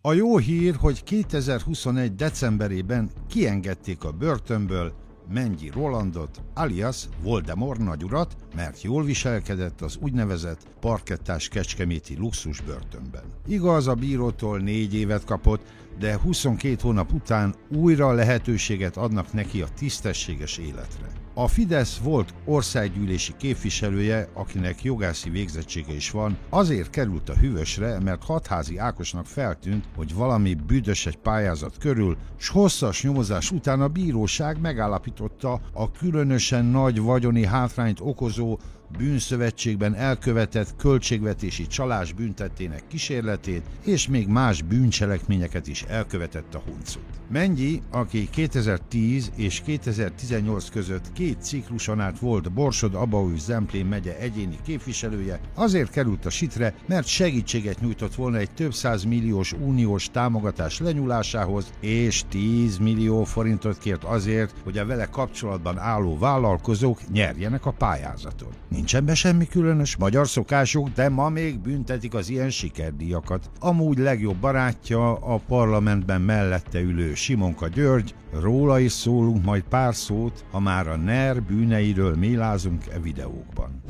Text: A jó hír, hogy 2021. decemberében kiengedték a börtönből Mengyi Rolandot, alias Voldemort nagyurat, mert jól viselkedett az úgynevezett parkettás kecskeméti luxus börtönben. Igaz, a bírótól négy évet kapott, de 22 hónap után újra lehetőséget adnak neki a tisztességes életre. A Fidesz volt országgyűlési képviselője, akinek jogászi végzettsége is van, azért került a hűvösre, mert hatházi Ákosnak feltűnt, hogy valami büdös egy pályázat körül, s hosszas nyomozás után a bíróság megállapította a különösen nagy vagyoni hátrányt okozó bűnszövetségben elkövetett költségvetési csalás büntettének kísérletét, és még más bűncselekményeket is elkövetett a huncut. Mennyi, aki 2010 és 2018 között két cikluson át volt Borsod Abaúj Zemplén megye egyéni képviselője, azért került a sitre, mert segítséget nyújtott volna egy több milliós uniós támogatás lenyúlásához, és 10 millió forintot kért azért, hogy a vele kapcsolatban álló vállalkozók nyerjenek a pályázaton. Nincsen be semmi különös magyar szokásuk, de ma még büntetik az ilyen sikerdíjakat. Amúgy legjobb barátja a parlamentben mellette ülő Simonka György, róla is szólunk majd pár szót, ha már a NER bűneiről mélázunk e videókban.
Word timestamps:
A 0.00 0.12
jó 0.12 0.36
hír, 0.38 0.74
hogy 0.74 1.04
2021. 1.04 2.14
decemberében 2.14 3.10
kiengedték 3.28 4.04
a 4.04 4.12
börtönből 4.12 4.92
Mengyi 5.32 5.70
Rolandot, 5.70 6.42
alias 6.54 7.08
Voldemort 7.22 7.78
nagyurat, 7.78 8.36
mert 8.54 8.82
jól 8.82 9.04
viselkedett 9.04 9.80
az 9.80 9.98
úgynevezett 10.00 10.66
parkettás 10.80 11.48
kecskeméti 11.48 12.16
luxus 12.16 12.60
börtönben. 12.60 13.22
Igaz, 13.46 13.86
a 13.86 13.94
bírótól 13.94 14.58
négy 14.58 14.94
évet 14.94 15.24
kapott, 15.24 15.62
de 15.98 16.18
22 16.18 16.76
hónap 16.82 17.12
után 17.12 17.54
újra 17.68 18.12
lehetőséget 18.12 18.96
adnak 18.96 19.32
neki 19.32 19.62
a 19.62 19.68
tisztességes 19.78 20.58
életre. 20.58 21.17
A 21.40 21.48
Fidesz 21.48 21.96
volt 21.96 22.34
országgyűlési 22.44 23.32
képviselője, 23.36 24.28
akinek 24.34 24.82
jogászi 24.82 25.30
végzettsége 25.30 25.94
is 25.94 26.10
van, 26.10 26.38
azért 26.48 26.90
került 26.90 27.28
a 27.28 27.34
hűvösre, 27.34 28.00
mert 28.00 28.24
hatházi 28.24 28.78
Ákosnak 28.78 29.26
feltűnt, 29.26 29.84
hogy 29.96 30.14
valami 30.14 30.54
büdös 30.54 31.06
egy 31.06 31.16
pályázat 31.16 31.78
körül, 31.78 32.16
s 32.36 32.48
hosszas 32.48 33.02
nyomozás 33.02 33.50
után 33.50 33.80
a 33.80 33.88
bíróság 33.88 34.60
megállapította 34.60 35.60
a 35.72 35.90
különösen 35.90 36.64
nagy 36.64 37.00
vagyoni 37.00 37.44
hátrányt 37.44 38.00
okozó 38.00 38.58
bűnszövetségben 38.96 39.94
elkövetett 39.94 40.76
költségvetési 40.76 41.66
csalás 41.66 42.12
büntettének 42.12 42.82
kísérletét, 42.88 43.62
és 43.84 44.08
még 44.08 44.28
más 44.28 44.62
bűncselekményeket 44.62 45.66
is 45.66 45.82
elkövetett 45.82 46.54
a 46.54 46.62
huncut. 46.66 47.18
Mennyi, 47.30 47.82
aki 47.90 48.28
2010 48.30 49.32
és 49.34 49.60
2018 49.60 50.68
között 50.68 51.12
két 51.12 51.42
cikluson 51.42 52.00
át 52.00 52.18
volt 52.18 52.52
Borsod 52.52 52.94
Abaúj 52.94 53.36
Zemplén 53.38 53.86
megye 53.86 54.18
egyéni 54.18 54.58
képviselője, 54.64 55.40
azért 55.54 55.90
került 55.90 56.26
a 56.26 56.30
sitre, 56.30 56.74
mert 56.86 57.06
segítséget 57.06 57.80
nyújtott 57.80 58.14
volna 58.14 58.36
egy 58.36 58.50
több 58.50 58.72
milliós 59.08 59.52
uniós 59.52 60.10
támogatás 60.10 60.80
lenyúlásához, 60.80 61.72
és 61.80 62.22
10 62.28 62.78
millió 62.78 63.24
forintot 63.24 63.78
kért 63.78 64.04
azért, 64.04 64.54
hogy 64.64 64.78
a 64.78 64.86
vele 64.86 65.06
kapcsolatban 65.06 65.78
álló 65.78 66.18
vállalkozók 66.18 67.10
nyerjenek 67.12 67.66
a 67.66 67.70
pályázaton. 67.70 68.52
Nincsen 68.78 69.04
be 69.04 69.14
semmi 69.14 69.46
különös 69.46 69.96
magyar 69.96 70.28
szokásuk, 70.28 70.88
de 70.88 71.08
ma 71.08 71.28
még 71.28 71.58
büntetik 71.58 72.14
az 72.14 72.28
ilyen 72.28 72.50
sikerdíjakat. 72.50 73.50
Amúgy 73.60 73.98
legjobb 73.98 74.36
barátja 74.36 75.12
a 75.14 75.40
parlamentben 75.48 76.20
mellette 76.20 76.80
ülő 76.80 77.14
Simonka 77.14 77.68
György, 77.68 78.14
róla 78.32 78.78
is 78.78 78.92
szólunk 78.92 79.44
majd 79.44 79.62
pár 79.62 79.94
szót, 79.94 80.44
ha 80.50 80.60
már 80.60 80.88
a 80.88 80.96
NER 80.96 81.42
bűneiről 81.42 82.16
mélázunk 82.16 82.86
e 82.86 83.00
videókban. 83.00 83.82